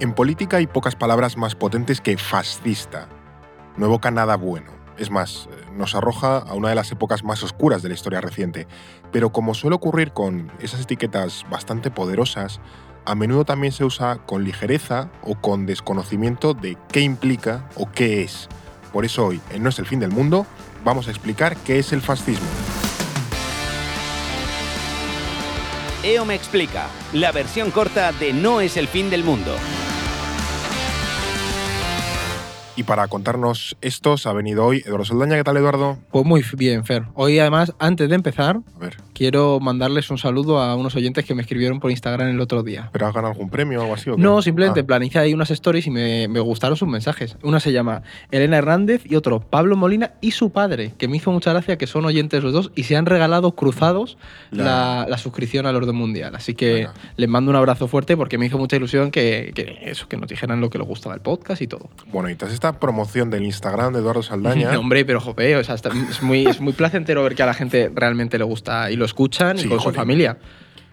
[0.00, 3.06] En política hay pocas palabras más potentes que fascista.
[3.76, 4.72] No evoca nada bueno.
[4.96, 8.22] Es más, eh, nos arroja a una de las épocas más oscuras de la historia
[8.22, 8.66] reciente.
[9.12, 12.62] Pero como suele ocurrir con esas etiquetas bastante poderosas,
[13.04, 18.22] a menudo también se usa con ligereza o con desconocimiento de qué implica o qué
[18.22, 18.48] es.
[18.94, 20.46] Por eso hoy, en No es el fin del mundo,
[20.82, 22.48] vamos a explicar qué es el fascismo.
[26.02, 29.54] EO me explica, la versión corta de No es el fin del mundo.
[32.80, 35.36] Y para contarnos estos ha venido hoy Eduardo Saldaña.
[35.36, 35.98] ¿Qué tal, Eduardo?
[36.10, 37.02] Pues muy bien, Fer.
[37.12, 41.34] Hoy, además, antes de empezar, A ver, quiero mandarles un saludo a unos oyentes que
[41.34, 42.88] me escribieron por Instagram el otro día.
[42.90, 44.08] ¿pero has ganado algún premio o algo así?
[44.08, 44.16] o?
[44.16, 47.36] No, simplemente Ah, planicé ahí unas stories y me, me gustaron sus mensajes.
[47.42, 51.30] Una se llama Elena Hernández y otro Pablo Molina y su padre, que me hizo
[51.32, 54.16] mucha gracia que son oyentes los dos y se han regalado cruzados
[54.50, 56.34] La- la, la suscripción al orden mundial.
[56.34, 60.08] Así que les mando un abrazo fuerte porque me hizo mucha ilusión que, que eso,
[60.08, 61.90] que nos dijeran lo que les gustaba el podcast y todo.
[62.10, 64.70] Bueno, y tras esta promoción del Instagram de Eduardo Saldaña.
[64.80, 67.52] Hombre, pero jope, o sea, está- es, muy, es muy placentero ver que a la
[67.54, 70.38] gente realmente le gusta y lo escuchan Sí, y con su familia.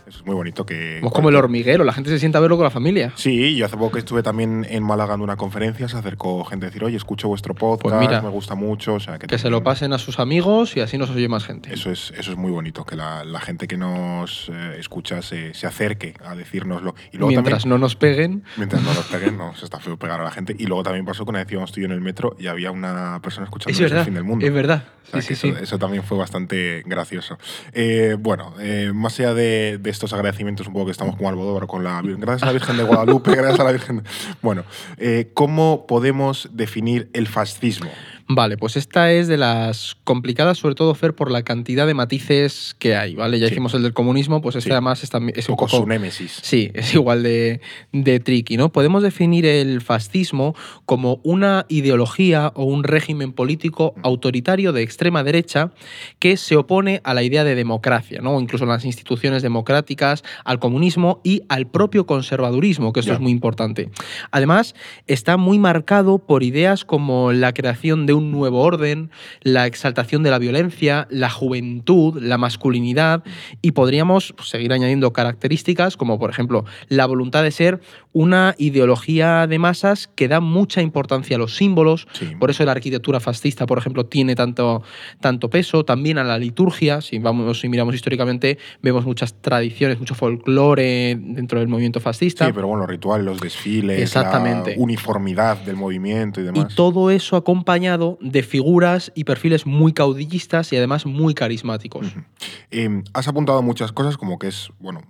[0.08, 1.00] Eso es muy bonito que.
[1.00, 3.12] Somos como el hormiguero, la gente se sienta a verlo con la familia.
[3.16, 6.66] Sí, yo hace poco que estuve también en Málaga en una conferencia, se acercó gente
[6.66, 8.94] a decir, oye, escucho vuestro podcast, Pues mira, me gusta mucho.
[8.94, 11.44] O sea, que, Que se lo pasen a sus amigos y así nos oye más
[11.44, 11.74] gente.
[11.74, 15.54] Eso es, eso es muy bonito, que la, la gente que nos eh, escucha se,
[15.54, 16.96] se acerque a decírnoslo.
[17.12, 19.98] Y luego Mientras también, no nos peguen, mientras no nos peguen, no, se está feo
[19.98, 20.56] pegar a la gente.
[20.58, 22.48] Y luego también pasó que una vez íbamos tú y yo en el metro y
[22.48, 24.46] había una persona escuchando es el fin del mundo.
[24.46, 24.86] Es verdad.
[25.08, 25.64] O sea, Sí, sí, eso, sí.
[25.64, 27.38] eso también fue bastante gracioso.
[27.74, 31.68] Eh, bueno, eh, más allá de, de estos agradecimientos, un poco que estamos como Almodóvar
[31.68, 32.02] con la.
[32.04, 34.04] Gracias a la Virgen de Guadalupe, gracias a la Virgen.
[34.42, 34.64] Bueno,
[34.98, 37.90] eh, ¿cómo podemos definir el fascismo?
[38.30, 42.76] Vale, pues esta es de las complicadas, sobre todo, Fer, por la cantidad de matices
[42.78, 43.40] que hay, ¿vale?
[43.40, 43.54] Ya Sí.
[43.54, 44.72] hicimos el del comunismo, pues este Sí.
[44.74, 46.40] además es, también- es Un poco su némesis.
[46.44, 47.62] Sí, es igual de,
[47.94, 48.70] de tricky, ¿no?
[48.70, 50.56] Podemos definir el fascismo
[50.86, 55.72] como una ideología o un régimen político autoritario de extrema derecha
[56.20, 58.36] que se opone a la idea de democracia, ¿no?
[58.36, 63.16] O incluso a las instituciones democráticas, al comunismo y al propio conservadurismo, que esto Ya.
[63.16, 63.90] es muy importante.
[64.32, 64.76] Además,
[65.08, 69.10] está muy marcado por ideas como la creación de un nuevo orden,
[69.42, 73.24] la exaltación de la violencia, la juventud, la masculinidad
[73.62, 77.80] y podríamos pues, seguir añadiendo características como por ejemplo la voluntad de ser
[78.14, 82.26] una ideología de masas que da mucha importancia a los símbolos, Sí.
[82.40, 84.82] por eso la arquitectura fascista, por ejemplo, tiene tanto,
[85.20, 90.16] tanto peso, también a la liturgia, si, vamos, si miramos históricamente vemos muchas tradiciones, mucho
[90.16, 92.46] folclore dentro del movimiento fascista.
[92.48, 94.76] Sí, pero bueno, los rituales, los desfiles, Exactamente.
[94.76, 96.74] la uniformidad del movimiento y Y demás.
[96.76, 102.08] todo eso acompañado de figuras y perfiles muy caudillistas y además muy carismáticos.
[102.72, 105.02] Eh, has apuntado muchas cosas como que es, bueno,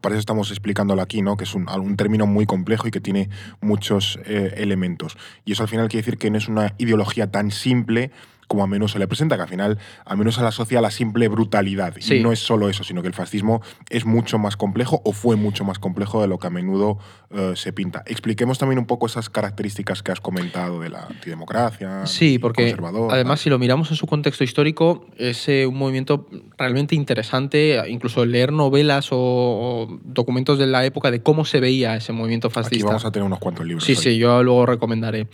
[0.00, 1.36] para eso estamos explicándolo aquí, ¿no?
[1.36, 3.28] Que es un, un término muy complejo y que tiene
[3.60, 5.16] muchos eh, elementos.
[5.44, 8.10] Y eso al final quiere decir que no es una ideología tan simple
[8.54, 10.82] como a menudo se le presenta, que al final a menudo se le asocia a
[10.82, 11.94] la simple brutalidad.
[11.98, 12.16] Sí.
[12.16, 15.36] Y no es solo eso, sino que el fascismo es mucho más complejo o fue
[15.36, 16.98] mucho más complejo de lo que a menudo
[17.30, 18.04] eh, se pinta.
[18.06, 22.06] Expliquemos también un poco esas características que has comentado de la antidemocracia.
[22.06, 23.44] Sí, porque conservador, además tal.
[23.44, 28.52] si lo miramos en su contexto histórico es eh, un movimiento realmente interesante, incluso leer
[28.52, 32.86] novelas o, o documentos de la época de cómo se veía ese movimiento Aquí fascista.
[32.86, 33.84] vamos a tener unos cuantos libros.
[33.84, 33.96] Sí, hoy.
[33.96, 35.26] sí, yo luego recomendaré.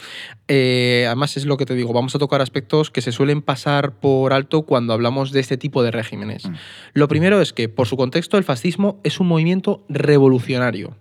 [0.53, 3.93] Eh, además es lo que te digo, vamos a tocar aspectos que se suelen pasar
[3.93, 6.49] por alto cuando hablamos de este tipo de regímenes.
[6.49, 6.55] Mm.
[6.93, 10.97] Lo primero es que, por su contexto, el fascismo es un movimiento revolucionario.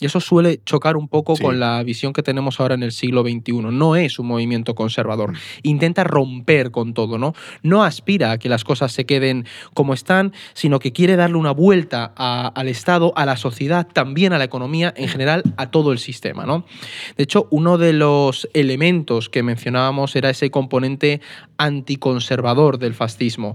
[0.00, 1.42] Y eso suele chocar un poco Sí.
[1.44, 3.52] con la visión que tenemos ahora en el siglo XXI.
[3.70, 5.32] No es un movimiento conservador.
[5.32, 5.36] Mm.
[5.62, 7.34] Intenta romper con todo, ¿no?
[7.62, 9.44] No aspira a que las cosas se queden
[9.74, 14.32] como están, sino que quiere darle una vuelta a- al Estado, a la sociedad, también
[14.32, 16.64] a la economía, en general, a todo el sistema, ¿no?
[17.16, 21.20] De hecho, uno de los elementos que mencionábamos era ese componente
[21.58, 23.54] anticonservador del fascismo.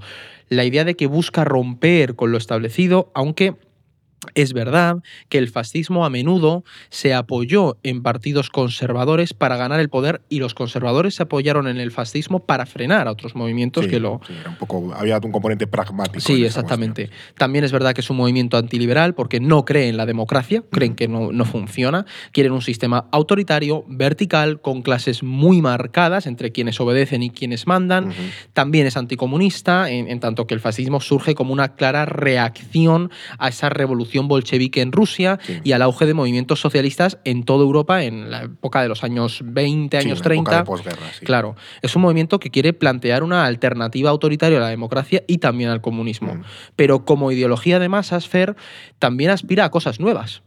[0.50, 3.56] La idea de que busca romper con lo establecido, aunque
[4.34, 9.90] es verdad que el fascismo a menudo se apoyó en partidos conservadores para ganar el
[9.90, 13.92] poder y los conservadores se apoyaron en el fascismo para frenar a otros movimientos Sí,
[13.92, 16.20] que lo, sí, un poco, había un componente pragmático.
[16.20, 17.10] Sí, exactamente.
[17.38, 20.96] También es verdad que es un movimiento antiliberal porque no cree en la democracia, creen
[20.96, 26.80] que no, no funciona, quieren un sistema autoritario, vertical, con clases muy marcadas entre quienes
[26.80, 28.14] obedecen y quienes mandan.
[28.54, 33.50] También es anticomunista, en, en tanto que el fascismo surge como una clara reacción a
[33.50, 35.60] esa revolución bolchevique en Rusia Sí.
[35.64, 39.42] y al auge de movimientos socialistas en toda Europa en la época de los años
[39.44, 40.58] 20, Sí, años en la época 30.
[40.58, 41.26] de posguerra, sí.
[41.26, 45.70] Claro, es un movimiento que quiere plantear una alternativa autoritaria a la democracia y también
[45.70, 46.36] al comunismo.
[46.36, 46.44] Mm.
[46.76, 48.56] Pero como ideología de masas, Fer,
[49.00, 50.42] también aspira a cosas nuevas.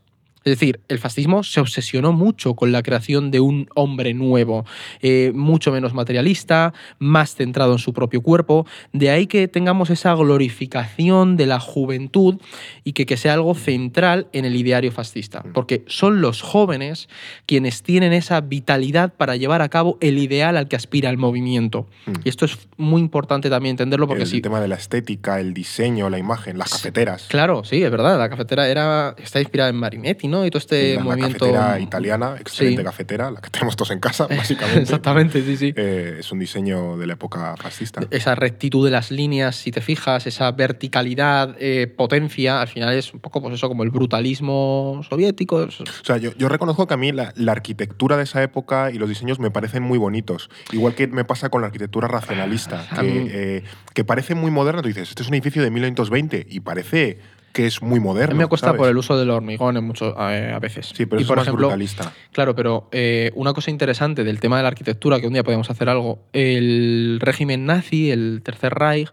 [0.49, 4.65] Es decir, el fascismo se obsesionó mucho con la creación de un hombre nuevo,
[5.03, 8.67] eh, mucho menos materialista, más centrado en su propio cuerpo.
[8.95, 12.41] De ahí que tengamos esa glorificación de la juventud
[12.83, 15.45] y que, que sea algo central en el ideario fascista.
[15.53, 17.11] Porque son los jóvenes
[17.45, 21.89] quienes tienen esa vitalidad para llevar a cabo el ideal al que aspira el movimiento.
[22.07, 22.13] Mm.
[22.25, 24.41] Y esto es muy importante también entenderlo porque el sí.
[24.41, 27.27] tema de la estética, el diseño, la imagen, las cafeteras.
[27.29, 28.19] Claro, sí, es verdad.
[28.19, 30.38] La cafetera era, está inspirada en Marinetti, ¿no?
[30.47, 31.39] Y todo este la, la movimiento.
[31.47, 32.85] cafetera italiana, excelente Sí.
[32.85, 34.83] cafetera, la que tenemos todos en casa, básicamente.
[34.83, 35.73] Exactamente, sí, sí.
[35.77, 38.01] Eh, es un diseño de la época fascista.
[38.11, 43.13] Esa rectitud de las líneas, si te fijas, esa verticalidad, eh, potencia, al final es
[43.15, 45.57] un poco pues eso como el brutalismo soviético.
[45.57, 48.99] O sea, yo, yo reconozco que a mí la, la arquitectura de esa época y
[48.99, 50.51] los diseños me parecen muy bonitos.
[50.73, 53.63] Igual que me pasa con la arquitectura racionalista, A que, eh,
[53.95, 54.83] que parece muy moderna.
[54.83, 57.19] Tú dices, este es un edificio de 1920 y parece
[57.53, 58.35] que es muy A moderno.
[58.35, 58.79] mí me cuesta ¿sabes?
[58.79, 60.93] por el uso del hormigón en mucho, a, a veces.
[60.95, 62.13] Sí, pero y eso por es más ejemplo, brutalista.
[62.33, 65.69] Claro, pero eh, una cosa interesante del tema de la arquitectura, que un día podemos
[65.71, 69.11] hacer algo, el régimen nazi, el Tercer Reich,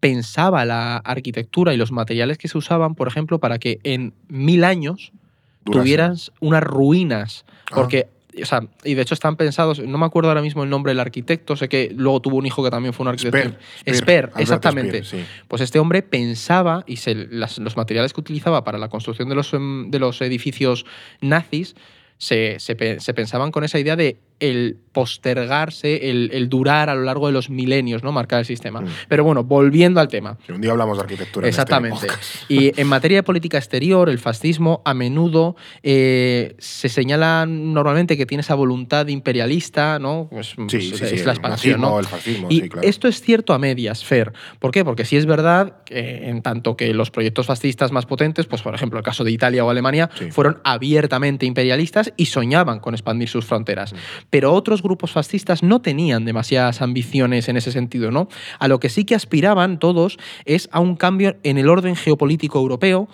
[0.00, 4.64] pensaba la arquitectura y los materiales que se usaban, por ejemplo, para que en mil
[4.64, 5.12] años
[5.64, 5.80] Durase.
[5.82, 7.44] tuvieras unas ruinas.
[7.70, 7.74] Ah.
[8.38, 10.90] Porque, o sea, y de hecho están pensados, no me acuerdo ahora mismo el nombre
[10.90, 13.38] del arquitecto, sé que luego tuvo un hijo que también fue un arquitecto.
[14.02, 14.98] Alberto exactamente.
[15.04, 15.24] Sí.
[15.48, 19.34] Pues este hombre pensaba y se- las- los materiales que utilizaba para la construcción de
[19.34, 20.84] los, em, de los edificios
[21.20, 21.74] nazis
[22.16, 22.74] se, se
[23.14, 27.50] pensaban con esa idea de el postergarse, el, el durar a lo largo de los
[27.50, 28.10] milenios, ¿no?
[28.12, 28.80] Marcar el sistema.
[28.80, 28.86] Mm.
[29.08, 30.36] Pero bueno, volviendo al tema.
[30.46, 31.46] Sí, un día hablamos de arquitectura.
[31.46, 32.06] en este Exactamente.
[32.48, 38.26] y en materia de política exterior, el fascismo a menudo eh, se señala normalmente que
[38.26, 40.28] tiene esa voluntad imperialista, ¿no?
[40.30, 42.00] Pues, Sí, pues, sí, sí, es el la expansión, nazismo, ¿no?
[42.00, 42.88] el fascismo, Y sí, claro.
[42.88, 44.32] esto es cierto a medias, Fer.
[44.58, 44.84] ¿Por qué?
[44.84, 48.74] Porque sí es verdad que en tanto que los proyectos fascistas más potentes, pues por
[48.74, 50.30] ejemplo el caso de Italia o Alemania, Sí.
[50.30, 53.92] fueron abiertamente imperialistas y soñaban con expandir sus fronteras.
[53.92, 53.96] Mm.
[54.30, 58.28] Pero otros grupos fascistas no tenían demasiadas ambiciones en ese sentido, ¿no?
[58.58, 62.58] A lo que sí que aspiraban todos es a un cambio en el orden geopolítico
[62.58, 63.08] europeo,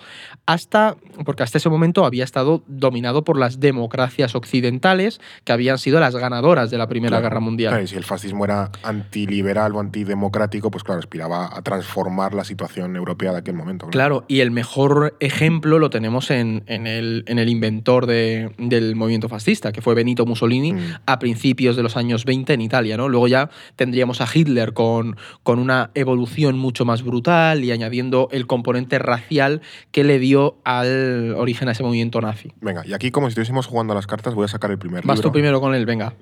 [0.45, 5.99] hasta porque hasta ese momento había estado dominado por las democracias occidentales que habían sido
[5.99, 7.23] las ganadoras de la Primera Claro.
[7.23, 7.71] Guerra Mundial.
[7.71, 12.43] Claro, y si el fascismo era antiliberal o antidemocrático, pues claro, aspiraba a transformar la
[12.43, 13.87] situación europea de aquel momento.
[13.87, 18.95] Claro, y el mejor ejemplo lo tenemos en, en el, en el inventor de- del
[18.95, 20.93] movimiento fascista, que fue Benito Mussolini Mm.
[21.05, 22.97] A principios de los años 20 en Italia.
[22.97, 23.09] ¿no?
[23.09, 28.47] Luego ya tendríamos a Hitler con, con una evolución mucho más brutal y añadiendo el
[28.47, 29.61] componente racial
[29.91, 32.53] que le dio al origen a ese movimiento nazi.
[32.61, 35.05] Venga, y aquí como si estuviésemos jugando a las cartas, voy a sacar el primer
[35.05, 35.29] Vas libro.
[35.29, 36.13] tú primero con él, venga.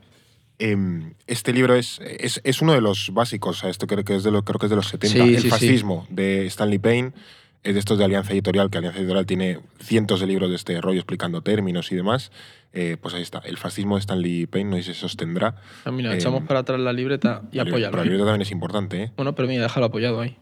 [0.59, 4.31] Em, este libro es, es, es uno de los básicos, esto creo que es de,
[4.31, 5.24] lo, creo que es de los 70.
[5.25, 5.50] Sí, el sí, sí.
[5.50, 7.12] fascismo de Stanley Payne
[7.63, 10.80] es de estos de Alianza Editorial, que Alianza Editorial tiene cientos de libros de este
[10.81, 12.31] rollo explicando términos y demás.
[12.74, 15.56] Eh, pues ahí está, el fascismo de Stanley Payne, no se sostendrá.
[15.86, 17.60] Ah, mira, Eh, echamos para atrás la libreta y.
[17.60, 19.12] Pero la libreta también es importante, ¿eh?
[19.15, 20.38] Bueno, pero mira, déjalo apoyado ahí.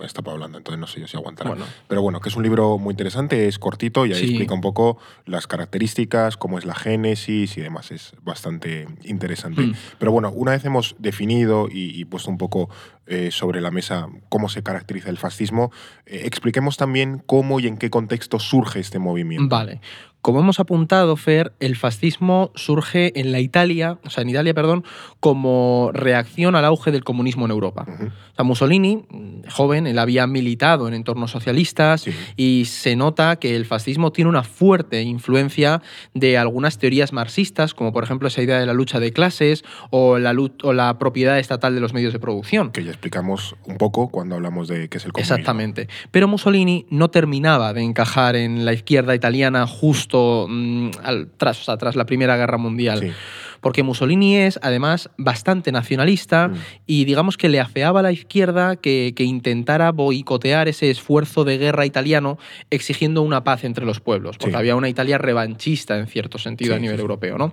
[0.00, 1.50] Está hablando, entonces no sé yo si aguantará.
[1.50, 1.64] Bueno.
[1.88, 4.24] Pero bueno, que es un libro muy interesante, es cortito y ahí Sí.
[4.26, 7.90] explica un poco las características, cómo es la génesis y demás.
[7.90, 9.62] Es bastante interesante.
[9.62, 9.74] Mm.
[9.98, 12.68] Pero bueno, una vez hemos definido y, y puesto un poco
[13.06, 15.70] eh, sobre la mesa cómo se caracteriza el fascismo,
[16.06, 19.48] eh, expliquemos también cómo y en qué contexto surge este movimiento.
[19.48, 19.80] Vale.
[20.22, 24.84] Como hemos apuntado, Fer, el fascismo surge en la Italia, o sea, en Italia, perdón,
[25.20, 27.86] como reacción al auge del comunismo en Europa.
[27.86, 28.06] Ujú.
[28.06, 29.04] O sea, Mussolini,
[29.48, 32.10] joven, él había militado en entornos socialistas Sí.
[32.36, 35.80] y se nota que el fascismo tiene una fuerte influencia
[36.12, 40.18] de algunas teorías marxistas, como por ejemplo esa idea de la lucha de clases o
[40.18, 42.72] la, o la propiedad estatal de los medios de producción.
[42.72, 45.34] Que ya explicamos un poco cuando hablamos de qué es el comunismo.
[45.34, 45.88] Exactamente.
[46.10, 50.05] Pero Mussolini no terminaba de encajar en la izquierda italiana justo
[50.48, 53.14] mm, al- tras, o sea, tras la Primera Guerra Mundial.
[53.66, 56.54] Porque Mussolini es, además, bastante nacionalista Mm.
[56.86, 61.58] y digamos que le afeaba a la izquierda que, que intentara boicotear ese esfuerzo de
[61.58, 62.38] guerra italiano
[62.70, 64.56] exigiendo una paz entre los pueblos, porque Sí.
[64.56, 67.38] había una Italia revanchista en cierto sentido Sí, a nivel sí, europeo.
[67.38, 67.52] ¿no?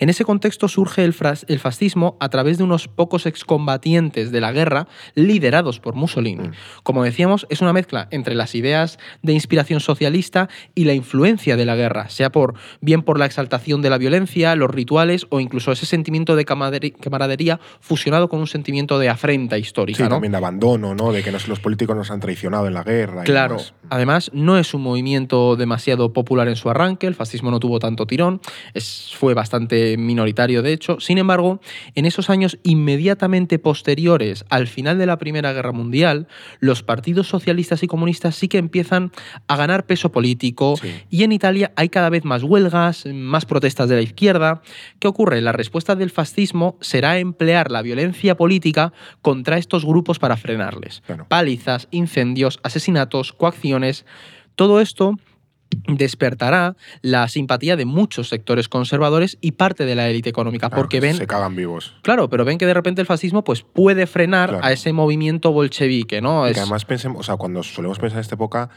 [0.00, 4.86] En ese contexto surge el fascismo a través de unos pocos excombatientes de la guerra
[5.14, 6.48] liderados por Mussolini.
[6.48, 6.52] Mm.
[6.82, 11.64] Como decíamos, es una mezcla entre las ideas de inspiración socialista y la influencia de
[11.64, 12.52] la guerra, sea por
[12.82, 17.60] bien por la exaltación de la violencia, los rituales o incluso ese sentimiento de camaradería
[17.80, 19.96] fusionado con un sentimiento de afrenta histórica.
[19.96, 20.08] Sí, ¿no?
[20.10, 21.12] también de abandono, ¿no?
[21.12, 23.24] De que los políticos nos han traicionado en la guerra.
[23.24, 23.74] Claro, demás.
[23.90, 28.06] Además, no es un movimiento demasiado popular en su arranque, el fascismo no tuvo tanto
[28.06, 28.40] tirón,
[28.72, 31.00] es, fue bastante minoritario de hecho.
[31.00, 31.60] Sin embargo,
[31.94, 36.28] en esos años inmediatamente posteriores al final de la Primera Guerra Mundial,
[36.60, 39.12] los partidos socialistas y comunistas sí que empiezan
[39.48, 40.92] a ganar peso político Sí.
[41.10, 44.62] y en Italia hay cada vez más huelgas, más protestas de la izquierda.
[44.98, 45.33] ¿Qué ocurre?
[45.42, 51.02] La respuesta del fascismo será emplear la violencia política contra estos grupos para frenarles.
[51.06, 51.26] Claro.
[51.28, 54.04] Palizas, incendios, asesinatos, coacciones.
[54.54, 55.14] Todo esto
[55.88, 61.00] despertará la simpatía de muchos sectores conservadores y parte de la élite económica, Claro, porque
[61.00, 61.94] ven Se cagan vivos.
[62.02, 64.64] Claro, pero ven que de repente el fascismo pues, puede frenar Claro.
[64.64, 66.46] a ese movimiento bolchevique, ¿no?
[66.46, 68.70] Y Es- que además pensemos, o sea, cuando solemos pensar en esta época,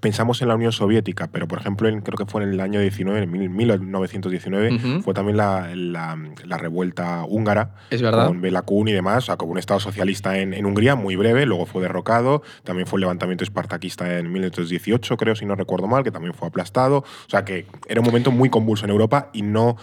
[0.00, 2.80] pensamos en la Unión Soviética, pero por ejemplo, en- creo que fue en el año
[2.80, 5.02] 19, en mil- 1919, Ujú.
[5.02, 7.74] fue también la, la- la revuelta húngara.
[7.90, 8.26] Es verdad.
[8.28, 11.16] Con Bela Kun y demás, o sea, como un estado socialista en, en Hungría, muy
[11.16, 12.42] breve, luego fue derrocado.
[12.64, 16.48] También fue el levantamiento espartaquista en 1918, creo, si no recuerdo mal, que también fue
[16.48, 16.98] aplastado.
[16.98, 19.76] O sea, que era un momento muy convulso en Europa y no.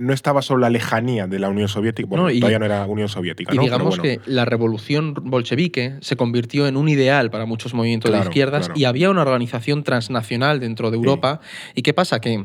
[0.00, 2.86] No estaba solo la lejanía de la Unión Soviética, bueno, No, y- todavía no era
[2.86, 4.02] Unión Soviética, Y digamos bueno.
[4.02, 8.80] que la revolución bolchevique se convirtió en un ideal para muchos movimientos de izquierdas claro.
[8.80, 11.40] y había una organización transnacional dentro de Europa.
[11.74, 12.20] ¿Y qué pasa?
[12.20, 12.44] Que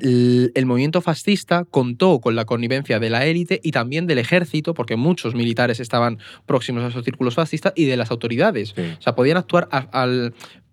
[0.00, 4.72] el, el movimiento fascista contó con la connivencia de la élite y también del ejército,
[4.72, 8.72] porque muchos militares estaban próximos a esos círculos fascistas, y de las autoridades.
[8.74, 8.82] Sí.
[8.98, 10.32] O sea, podían actuar a- al,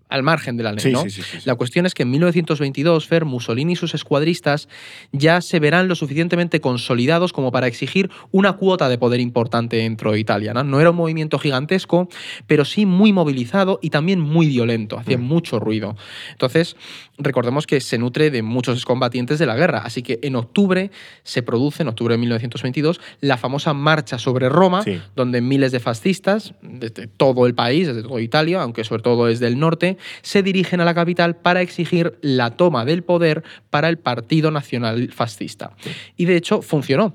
[0.09, 0.79] al margen de la ley.
[0.81, 1.03] Sí, ¿no?
[1.03, 1.43] sí, sí, sí, sí.
[1.45, 4.67] La cuestión es que en 1922, Fer, Mussolini y sus escuadristas
[5.11, 10.11] ya se verán lo suficientemente consolidados como para exigir una cuota de poder importante dentro
[10.11, 10.53] de Italia.
[10.53, 12.09] No, No era un movimiento gigantesco,
[12.47, 15.21] pero sí muy movilizado y también muy violento, hacía Mm.
[15.21, 15.95] mucho ruido.
[16.31, 16.75] Entonces,
[17.19, 20.89] recordemos que se nutre de muchos excombatientes de la guerra, así que en octubre
[21.23, 24.99] se produce, en octubre de 1922, la famosa marcha sobre Roma, Sí.
[25.15, 29.47] donde miles de fascistas, desde todo el país, desde toda Italia, aunque sobre todo desde
[29.47, 33.97] el norte, se dirigen a la capital para exigir la toma del poder para el
[33.97, 35.71] Partido Nacional Fascista.
[36.15, 37.13] Y de hecho funcionó.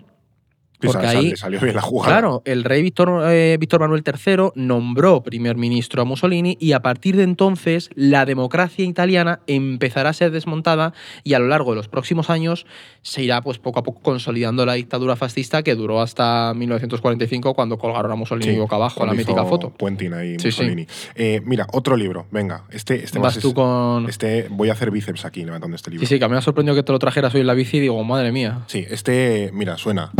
[0.87, 2.12] Sí, Porque ahí, le salió bien la jugada.
[2.12, 6.81] claro, el rey Víctor, eh, Víctor Manuel III nombró primer ministro a Mussolini y a
[6.81, 11.76] partir de entonces la democracia italiana empezará a ser desmontada y a lo largo de
[11.76, 12.67] los próximos años
[13.03, 17.79] se irá pues poco a poco consolidando la dictadura fascista que duró hasta 1945 cuando
[17.79, 19.71] colgaron a Mussolini Sí, boca abajo, la mítica foto.
[19.71, 20.62] Puentin ahí, Sí, sí.
[20.62, 20.87] Mussolini.
[21.14, 22.26] Eh, mira, otro libro.
[22.31, 24.09] Venga, este, este Vas más tú es- con...
[24.09, 26.07] Este, voy a hacer bíceps aquí levantando este libro.
[26.07, 27.55] Sí, sí, que a mí me ha sorprendido que te lo trajeras hoy en la
[27.55, 28.61] bici y digo, madre mía.
[28.67, 30.11] Sí, este, mira, suena.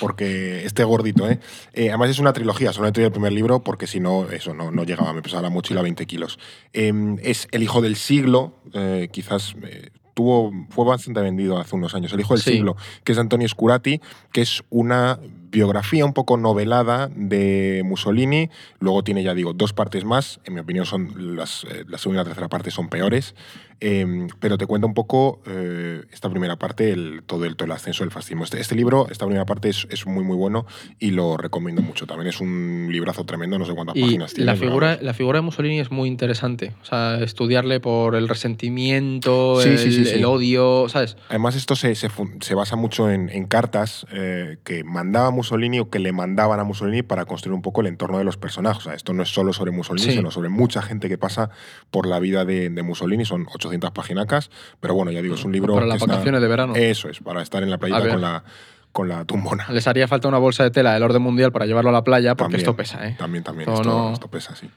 [0.00, 1.38] Porque este gordito, ¿eh?
[1.72, 4.54] Eh, Además es una trilogía, solo he traído el primer libro porque si no, eso
[4.54, 6.38] no, no llegaba, me pesaba la mochila 20 kilos.
[6.72, 11.94] Eh, es El hijo del siglo, eh, quizás eh, tuvo, fue bastante vendido hace unos
[11.94, 12.52] años, El hijo del Sí.
[12.52, 14.00] siglo, que es Antonio Scurati,
[14.32, 15.18] que es una
[15.50, 18.50] biografía un poco novelada de Mussolini.
[18.78, 20.40] Luego tiene, ya digo, dos partes más.
[20.44, 23.34] En mi opinión, son las, eh, la segunda y la tercera parte son peores.
[23.82, 27.72] Eh, pero te cuenta un poco eh, esta primera parte, el, todo, el, todo el
[27.72, 28.44] ascenso del fascismo.
[28.44, 30.66] Este, este libro, esta primera parte es, es muy, muy bueno
[30.98, 32.06] y lo recomiendo mucho.
[32.06, 34.52] También es un librazo tremendo, no sé cuántas Y páginas tiene.
[34.52, 36.74] la figura, la figura de Mussolini es muy interesante.
[36.82, 41.16] O sea, estudiarle por el resentimiento, Sí, el, sí, sí, el odio, ¿sabes?
[41.30, 45.88] Además, esto se, se, se basa mucho en, en cartas eh, que mandaba Mussolini o
[45.90, 48.78] que le mandaban a Mussolini para construir un poco el entorno de los personajes.
[48.82, 50.16] O sea, esto no es solo sobre Mussolini, Sí.
[50.16, 51.50] sino sobre mucha gente que pasa
[51.90, 53.24] por la vida de, de Mussolini.
[53.24, 55.74] Son 800 paginacas, pero bueno, ya digo, es un libro.
[55.74, 56.74] para las vacaciones de verano.
[56.76, 58.44] Eso es, para estar en la playita con la,
[58.92, 59.66] con la tumbona.
[59.70, 62.34] Les haría falta una bolsa de tela del orden mundial para llevarlo a la playa,
[62.34, 63.16] porque También, esto pesa, ¿eh?
[63.18, 63.68] También, también.
[63.68, 64.68] Esto Esto, no- esto pesa, sí.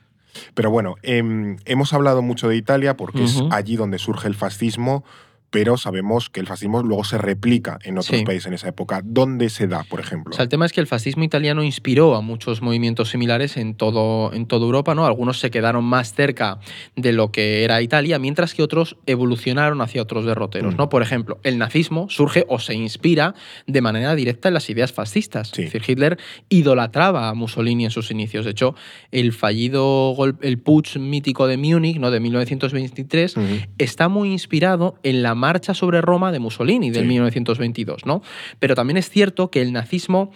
[0.55, 5.03] Pero bueno, em, hemos hablado mucho de Italia porque es allí donde surge el fascismo,
[5.53, 8.25] pero sabemos que el fascismo luego se replica en otros Sí.
[8.25, 9.01] países en esa época.
[9.05, 10.31] ¿Dónde se da, por ejemplo?
[10.31, 13.75] O sea, el tema es que el fascismo italiano inspiró a muchos movimientos similares en
[13.75, 15.05] todo, en toda Europa, ¿no?
[15.05, 16.57] Algunos se quedaron más cerca
[16.95, 20.77] de lo que era Italia, mientras que otros evolucionaron hacia otros derroteros, Mm.
[20.77, 20.89] ¿no?
[20.89, 23.35] Por ejemplo, el nazismo surge o se inspira
[23.67, 25.51] de manera directa en las ideas fascistas.
[25.53, 25.61] Sí.
[25.61, 26.17] Es decir, Hitler
[26.49, 28.45] idolatraba a Mussolini en sus inicios.
[28.45, 28.73] De hecho,
[29.11, 32.09] el fallido gol- el putsch mítico de Múnich, ¿no?
[32.09, 33.45] De 1923, Ujú.
[33.77, 37.09] está muy inspirado en la marcha sobre Roma de Mussolini del Sí.
[37.09, 38.21] 1922, ¿no?
[38.59, 40.31] Pero también es cierto que el nazismo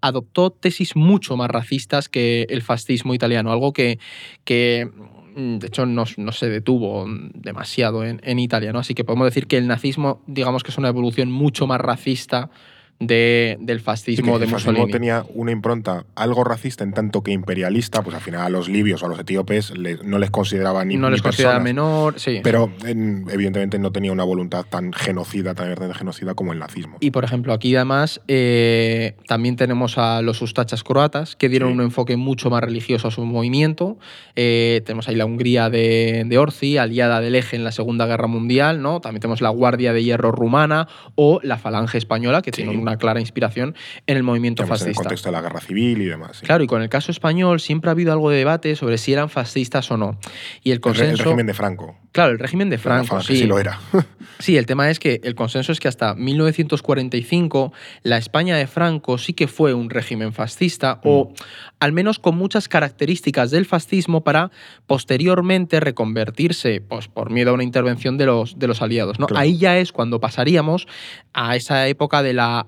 [0.00, 3.98] adoptó tesis mucho más racistas que el fascismo italiano, algo que,
[4.44, 4.88] que
[5.36, 8.78] mm, de hecho no, no se detuvo demasiado en, en Italia, ¿no?
[8.78, 12.50] Así que podemos decir que el nazismo, digamos que es una evolución mucho más racista
[12.98, 18.02] de- del fascismo de el fascismo tenía una impronta algo racista en tanto que imperialista,
[18.02, 19.72] pues al final a los libios o a los etíopes
[20.04, 21.64] no les consideraban ni no ni les considera personas.
[21.64, 22.40] menor, sí.
[22.42, 26.96] Pero en- evidentemente no tenía una voluntad tan genocida, tan verde genocida como el nazismo.
[27.00, 31.74] Y por ejemplo, aquí además eh, también tenemos a los ustachas croatas, que dieron Sí.
[31.74, 33.98] un enfoque mucho más religioso a su movimiento.
[34.36, 38.26] Eh, tenemos ahí la Hungría de, de Orci, aliada del eje en la Segunda Guerra
[38.26, 39.00] Mundial, ¿no?
[39.00, 42.56] También tenemos la Guardia de Hierro rumana o la Falange española, que Sí.
[42.62, 43.74] tiene una clara inspiración
[44.06, 45.02] en el movimiento Además, en el fascista.
[45.02, 46.38] contexto de la guerra civil y demás.
[46.38, 46.46] sí.
[46.46, 49.28] Claro, y con el caso español siempre ha habido algo de debate sobre si eran
[49.28, 50.18] fascistas o no.
[50.62, 51.12] Y el consenso.
[51.12, 51.96] el, régimen de Franco.
[52.12, 53.20] Claro, el régimen de Franco.
[53.20, 53.36] Sí.
[53.36, 53.80] sí lo era.
[54.38, 59.16] Sí, el tema es que el consenso es que hasta 1945 la España de Franco
[59.16, 61.32] sí que fue un régimen fascista o
[61.80, 64.50] al menos con muchas características del fascismo para
[64.86, 69.18] posteriormente reconvertirse pues, por miedo a una intervención de los, de los aliados.
[69.18, 69.26] ¿no?
[69.26, 69.40] Claro.
[69.40, 70.86] Ahí ya es cuando pasaríamos
[71.32, 72.66] a esa época de la,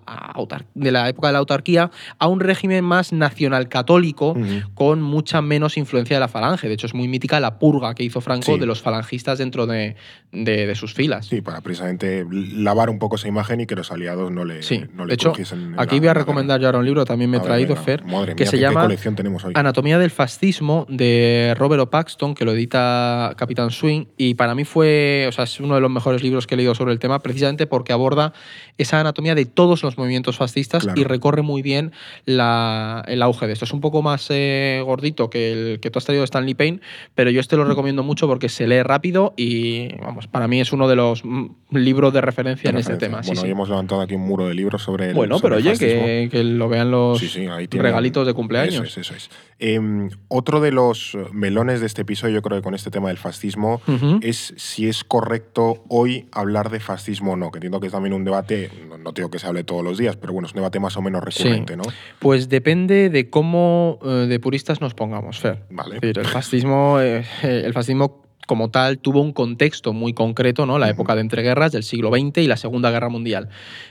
[0.74, 4.34] de la época de la autarquía a un régimen más nacional católico
[4.74, 6.68] con mucha menos influencia de la falange.
[6.68, 8.58] De hecho, es muy mítica la purga que hizo Franco Sí.
[8.58, 9.96] de los falangistas dentro de,
[10.30, 11.26] de- de sus filas.
[11.26, 14.84] Sí, para precisamente lavar un poco esa imagen y que los aliados no le, Sí,
[14.94, 15.32] no le de hecho,
[15.76, 17.82] aquí la- voy a recomendar yo ahora un libro, también me he traído, venga.
[17.82, 19.52] Fer, Madre que mía, se qué- llama ¿Qué colección tenemos hoy?
[19.56, 21.90] Anatomía del fascismo de Robert O.
[21.90, 25.80] Paxton, que lo edita Capitán Swing, y para mí fue, o sea, es uno de
[25.80, 28.32] los mejores libros que he leído sobre el tema, precisamente porque aborda
[28.76, 31.00] esa anatomía de todos los movimientos fascistas Claro.
[31.00, 31.92] y recorre muy bien
[32.26, 33.64] la- el auge de esto.
[33.64, 36.80] Es un poco más eh, gordito que el que tú has traído de Stanley Payne,
[37.14, 40.72] pero yo este lo recomiendo mucho porque se lee rápido y, vamos, para mí es
[40.72, 43.08] uno de los mm, libros de referencia en este referencia.
[43.08, 43.22] tema.
[43.22, 43.46] sí, Bueno, sí.
[43.46, 46.28] hoy hemos levantado aquí un muro de libros sobre el Bueno, sobre pero oye, que,
[46.30, 48.74] que lo vean los Sí, regalitos de cumpleaños.
[48.74, 49.30] Eso es, eso es.
[49.60, 53.18] Em, otro de los melones de este episodio, yo creo que con este tema del
[53.18, 53.80] fascismo,
[54.22, 58.12] es si es correcto hoy hablar de fascismo o no, que entiendo que es también
[58.14, 58.70] un debate,
[59.02, 61.02] no, digo que se hable todos los días, pero bueno, es un debate más o
[61.02, 61.82] menos recurrente, ¿no?
[62.20, 65.64] Pues depende de cómo eh, de puristas nos pongamos, Fer.
[65.70, 65.96] Vale.
[65.96, 70.78] Es decir, el fascismo, eh, el fascismo como tal tuvo un contexto muy concreto, ¿no?
[70.78, 73.50] La época de entreguerras del siglo XX y la Segunda Guerra Mundial.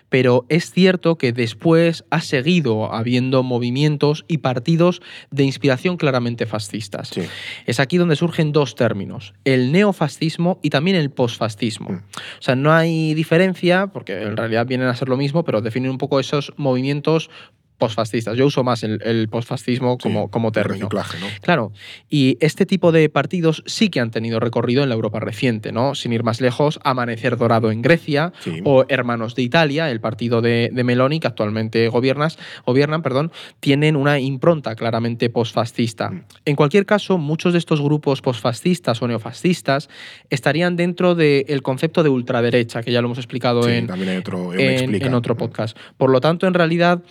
[0.10, 7.10] Pero es cierto que después ha seguido habiendo movimientos y partidos de inspiración claramente fascistas.
[7.10, 7.22] Sí.
[7.66, 11.92] Es aquí donde surgen dos términos, el neofascismo y también el posfascismo.
[11.92, 11.96] Mm.
[11.96, 15.92] O sea, no hay diferencia, porque en realidad vienen a ser lo mismo, pero definen
[15.92, 17.30] un poco esos movimientos
[17.78, 18.36] posfascistas.
[18.38, 20.90] Yo uso más el, el posfascismo como, Sí, como el término.
[20.90, 21.28] reciclaje, ¿no?
[21.42, 21.72] Claro,
[22.10, 25.96] y este tipo de partidos sí que han tenido recorrido en la Europa reciente, ¿no?
[25.96, 28.62] Sin ir más lejos, Amanecer Dorado en Grecia Sí.
[28.64, 33.96] o Hermanos de Italia, el partido de, de Meloni, que actualmente gobiernas, gobiernan, perdón, tienen
[33.96, 36.10] una impronta claramente posfascista.
[36.10, 36.24] Mm.
[36.46, 39.90] En cualquier caso, muchos de estos grupos posfascistas o neofascistas
[40.30, 44.96] estarían dentro del concepto de ultraderecha, que ya lo hemos explicado Sí, en, otro, en,
[44.96, 45.78] en otro podcast.
[45.98, 47.02] Por lo tanto, en realidad,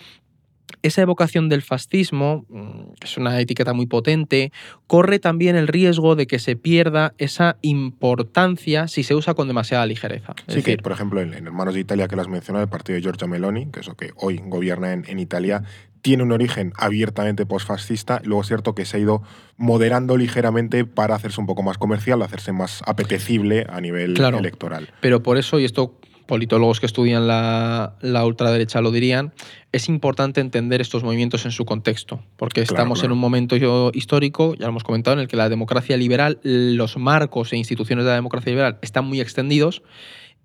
[0.81, 4.51] esa evocación del fascismo, mm, que es una etiqueta muy potente,
[4.87, 9.85] corre también el riesgo de que se pierda esa importancia si se usa con demasiada
[9.85, 10.33] ligereza.
[10.47, 12.69] Es Sí, que por ejemplo en, en Hermanos de Italia, que lo has mencionado, el
[12.69, 15.63] partido de Giorgia Meloni, que es lo que hoy gobierna en, en Italia,
[16.01, 18.21] tiene un origen abiertamente posfascista.
[18.23, 19.23] Luego es cierto que se ha ido
[19.57, 24.37] moderando ligeramente para hacerse un poco más comercial, hacerse más apetecible a nivel Claro.
[24.39, 24.89] electoral.
[25.01, 29.33] Pero por eso, y esto politólogos que estudian la, la ultraderecha lo dirían,
[29.71, 33.07] es importante entender estos movimientos en su contexto, porque Claro, estamos claro.
[33.07, 33.55] en un momento
[33.93, 38.05] histórico, ya lo hemos comentado, en el que la democracia liberal, los marcos e instituciones
[38.05, 39.81] de la democracia liberal están muy extendidos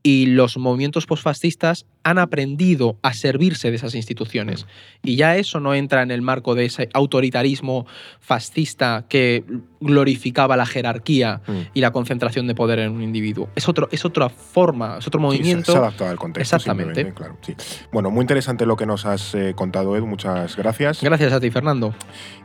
[0.02, 4.66] y los movimientos posfascistas han aprendido a servirse de esas instituciones.
[5.02, 7.86] Y ya eso no entra en el marco de ese autoritarismo
[8.20, 9.44] fascista que
[9.80, 11.52] glorificaba la jerarquía Mm.
[11.74, 13.48] y la concentración de poder en un individuo.
[13.56, 15.72] Es, otro, es otra forma, es otro Sí, se- movimiento.
[15.72, 16.56] se, ha adaptado al contexto.
[16.56, 16.94] Exactamente.
[16.94, 17.54] simplemente, Claro, sí.
[17.92, 20.06] Bueno, muy interesante lo que nos has eh, contado, Edu.
[20.06, 21.02] Muchas gracias.
[21.02, 21.94] Gracias a ti, Fernando.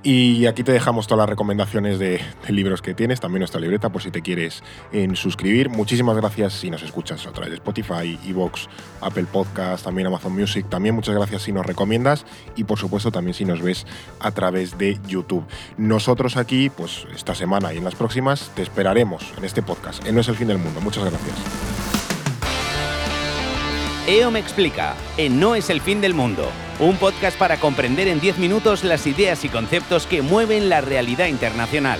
[0.04, 3.90] Y aquí te dejamos todas las recomendaciones de, de libros que tienes, también nuestra libreta
[3.90, 5.70] por si te quieres en suscribir.
[5.70, 8.68] Muchísimas gracias si nos escuchas a través de Spotify, Evox,
[9.02, 10.68] Apple Podcast, también Amazon Music.
[10.70, 13.86] También muchas gracias si nos recomiendas y por supuesto también si nos ves
[14.20, 15.46] a través de YouTube.
[15.78, 20.06] Nosotros aquí, pues esta semana y en las próximas, te esperaremos en este podcast.
[20.06, 20.82] En No es el fin del mundo.
[20.82, 21.36] Muchas gracias.
[24.08, 28.22] EO me explica, en No es el fin del mundo, un podcast para comprender en
[28.22, 32.00] 10 minutos las ideas y conceptos que mueven la realidad internacional.